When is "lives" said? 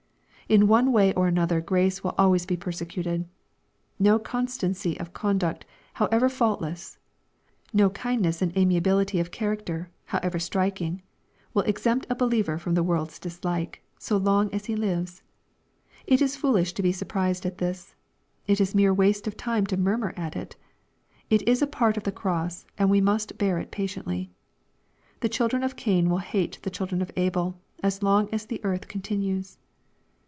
14.75-15.23